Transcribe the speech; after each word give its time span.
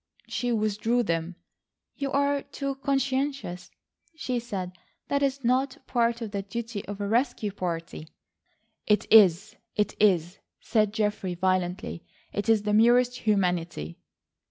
She 0.27 0.51
withdrew 0.51 1.03
them. 1.03 1.35
"You 1.95 2.11
are 2.11 2.41
too 2.41 2.73
conscientious," 2.73 3.69
she 4.15 4.39
said. 4.39 4.71
"That 5.09 5.21
is 5.21 5.43
not 5.45 5.77
part 5.85 6.21
of 6.21 6.31
the 6.31 6.41
duty 6.41 6.83
of 6.87 6.99
a 6.99 7.07
rescue 7.07 7.51
party." 7.51 8.07
"It 8.87 9.05
is, 9.13 9.55
it 9.75 9.95
is," 9.99 10.39
said 10.59 10.91
Geoffrey 10.91 11.35
violently. 11.35 12.03
"It 12.33 12.49
is 12.49 12.63
the 12.63 12.73
merest 12.73 13.15
humanity." 13.15 13.99